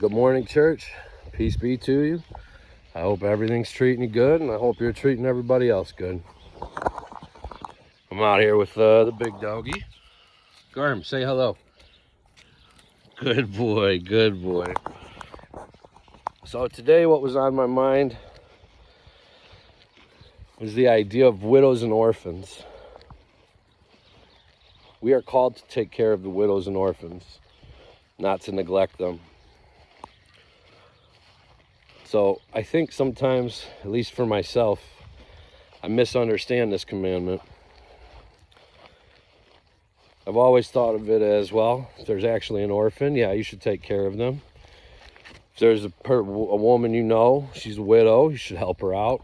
[0.00, 0.90] Good morning, church.
[1.32, 2.22] Peace be to you.
[2.94, 6.22] I hope everything's treating you good, and I hope you're treating everybody else good.
[8.10, 9.84] I'm out here with uh, the big doggy.
[10.72, 11.58] Garm, say hello.
[13.16, 14.72] Good boy, good boy.
[16.46, 18.16] So today, what was on my mind
[20.58, 22.62] was the idea of widows and orphans.
[25.02, 27.38] We are called to take care of the widows and orphans,
[28.18, 29.20] not to neglect them.
[32.10, 34.82] So I think sometimes, at least for myself,
[35.80, 37.40] I misunderstand this commandment.
[40.26, 43.60] I've always thought of it as well, if there's actually an orphan, yeah, you should
[43.60, 44.42] take care of them.
[45.54, 49.22] If there's a, a woman you know, she's a widow, you should help her out.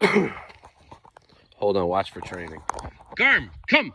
[1.54, 2.60] Hold on, watch for training.
[3.14, 3.94] Garm, come!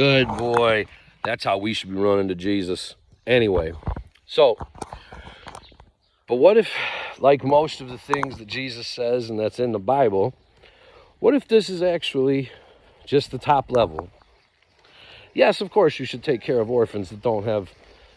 [0.00, 0.86] Good boy.
[1.24, 2.94] That's how we should be running to Jesus.
[3.26, 3.74] Anyway,
[4.24, 4.56] so,
[6.26, 6.70] but what if,
[7.18, 10.32] like most of the things that Jesus says and that's in the Bible,
[11.18, 12.50] what if this is actually
[13.04, 14.08] just the top level?
[15.34, 17.68] Yes, of course, you should take care of orphans that don't have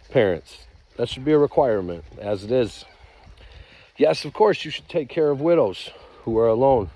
[0.09, 0.59] parents.
[0.95, 2.85] That should be a requirement, as it is.
[3.97, 5.89] Yes, of course, you should take care of widows
[6.23, 6.91] who are alone,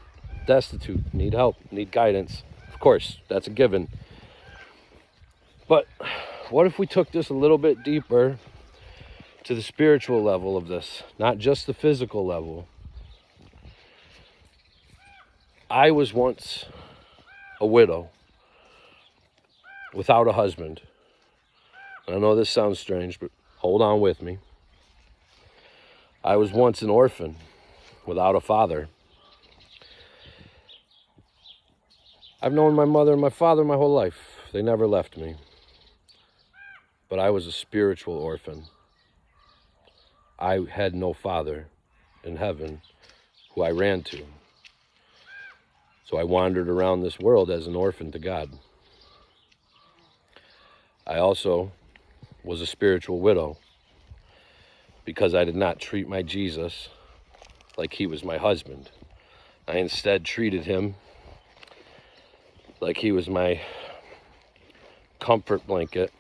[0.47, 2.43] destitute, need help, need guidance.
[2.73, 3.89] Of course, that's a given.
[5.67, 5.85] But
[6.49, 8.37] what if we took this a little bit deeper
[9.43, 12.67] to the spiritual level of this, not just the physical level?
[15.69, 16.65] I was once
[17.59, 18.09] a widow
[19.93, 20.81] without a husband.
[22.07, 24.37] I know this sounds strange, but hold on with me.
[26.23, 27.35] I was once an orphan
[28.05, 28.87] without a father.
[32.41, 34.17] I've known my mother and my father my whole life.
[34.53, 35.35] They never left me
[37.09, 38.63] but I was a spiritual orphan.
[40.39, 41.67] I had no father
[42.23, 42.81] in heaven
[43.53, 44.23] who I ran to.
[46.05, 48.49] So I wandered around this world as an orphan to God.
[51.05, 51.71] I also
[52.43, 53.57] was a spiritual widow
[55.05, 56.89] because I did not treat my Jesus
[57.77, 58.91] like he was my husband.
[59.67, 60.95] I instead treated him
[62.79, 63.61] like he was my
[65.19, 66.11] comfort blanket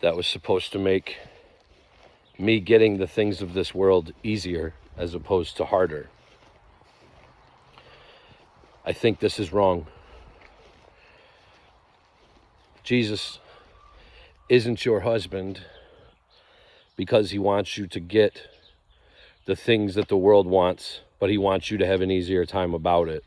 [0.00, 1.18] that was supposed to make
[2.38, 6.08] me getting the things of this world easier as opposed to harder.
[8.84, 9.86] I think this is wrong.
[12.82, 13.38] Jesus
[14.48, 15.60] isn't your husband
[16.96, 18.48] because he wants you to get
[19.44, 22.72] the things that the world wants, but he wants you to have an easier time
[22.72, 23.22] about it.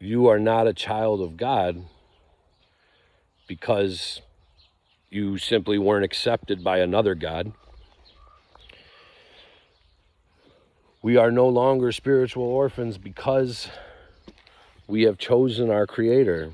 [0.00, 1.84] You are not a child of God
[3.46, 4.20] because
[5.10, 7.52] you simply weren't accepted by another God.
[11.02, 13.68] We are no longer spiritual orphans because
[14.88, 16.50] we have chosen our Creator.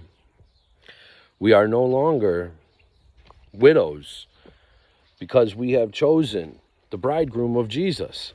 [1.39, 2.53] We are no longer
[3.53, 4.27] widows
[5.19, 6.59] because we have chosen
[6.91, 8.35] the bridegroom of Jesus.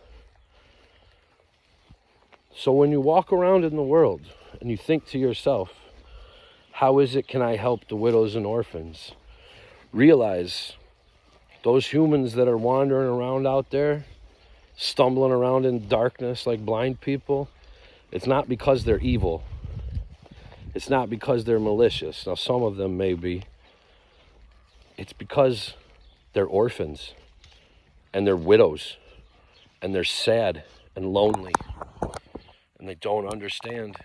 [2.56, 4.22] So when you walk around in the world
[4.60, 5.72] and you think to yourself,
[6.78, 9.14] how is it can I help the widows and orphans?
[9.92, 10.74] Realize
[11.64, 14.06] those humans that are wandering around out there,
[14.76, 17.50] stumbling around in darkness like blind people,
[18.12, 19.44] it's not because they're evil.
[20.76, 22.28] It's not because they're malicious.
[22.28, 23.42] Now, some of them may be.
[24.98, 25.74] It's because
[26.34, 27.16] they're orphans
[28.14, 28.98] and they're widows
[29.82, 30.64] and they're sad
[30.96, 31.54] and lonely
[32.78, 33.98] and they don't understand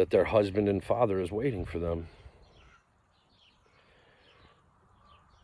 [0.00, 2.08] that their husband and father is waiting for them.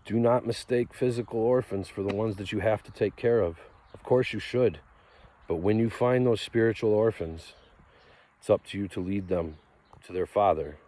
[0.06, 3.58] Do not mistake physical orphans for the ones that you have to take care of.
[3.92, 4.78] Of course, you should.
[5.46, 7.52] But when you find those spiritual orphans,
[8.40, 9.58] it's up to you to lead them
[10.06, 10.78] to their father.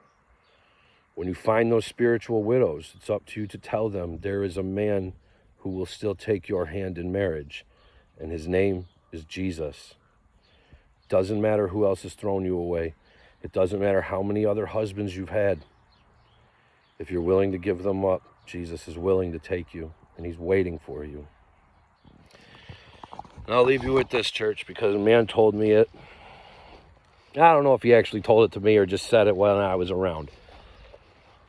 [1.14, 4.56] When you find those spiritual widows, it's up to you to tell them there is
[4.56, 5.12] a man
[5.58, 7.66] who will still take your hand in marriage,
[8.18, 9.92] and his name is Jesus.
[11.10, 12.94] Doesn't matter who else has thrown you away.
[13.42, 15.60] It doesn't matter how many other husbands you've had.
[16.98, 20.38] If you're willing to give them up, Jesus is willing to take you, and he's
[20.38, 21.28] waiting for you.
[23.12, 25.88] And I'll leave you with this, church, because a man told me it.
[27.34, 29.52] I don't know if he actually told it to me or just said it when
[29.52, 30.30] I was around.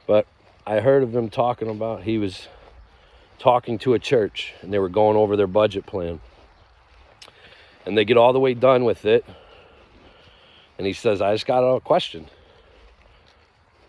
[0.05, 0.27] But
[0.67, 2.47] I heard of him talking about he was
[3.39, 6.19] talking to a church and they were going over their budget plan.
[7.85, 9.25] And they get all the way done with it.
[10.79, 12.27] And he says, I just got a question.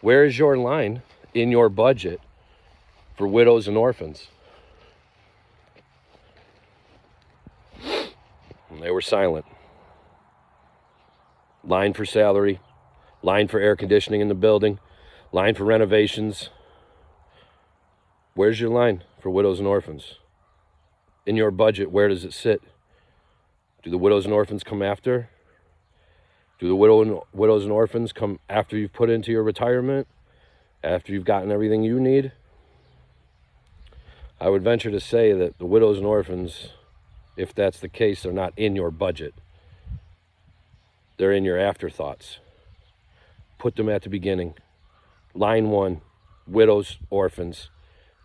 [0.00, 1.02] Where is your line
[1.32, 2.20] in your budget
[3.16, 4.26] for widows and orphans?
[7.80, 9.46] And they were silent.
[11.62, 12.58] Line for salary,
[13.22, 14.80] line for air conditioning in the building,
[15.30, 16.50] line for renovations.
[18.34, 20.16] Where's your line for widows and orphans?
[21.24, 22.62] In your budget, where does it sit?
[23.84, 25.28] Do the widows and orphans come after?
[26.60, 30.06] Do the widow and, widows and orphans come after you've put into your retirement?
[30.84, 32.32] After you've gotten everything you need?
[34.38, 36.68] I would venture to say that the widows and orphans,
[37.34, 39.34] if that's the case, they're not in your budget.
[41.16, 42.38] They're in your afterthoughts.
[43.58, 44.54] Put them at the beginning.
[45.34, 46.02] Line one,
[46.46, 47.70] widows, orphans.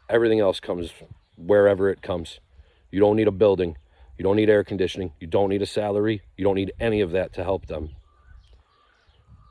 [0.10, 0.92] Everything else comes
[1.38, 2.42] wherever it comes.
[2.92, 3.78] You don't need a building.
[4.18, 5.14] You don't need air conditioning.
[5.22, 6.22] You don't need a salary.
[6.36, 7.92] You don't need any of that to help them.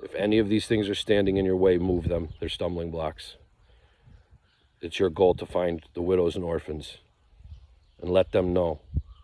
[0.05, 2.29] If any of these things are standing in your way, move them.
[2.39, 3.37] They're stumbling blocks.
[4.83, 6.99] It's your goal to find the widows and orphans
[8.03, 8.81] and let them know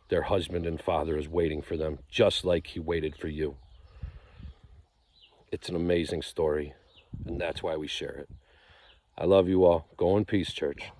[0.09, 3.57] their husband and father is waiting for them, just like he waited for you.
[5.53, 6.73] It's an amazing story,
[7.27, 8.31] and that's why we share it.
[9.19, 9.87] I love you all.
[9.99, 10.91] Go in peace, church.